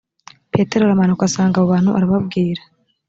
[0.53, 2.61] petero aramanuka asanga abo bantu arababwira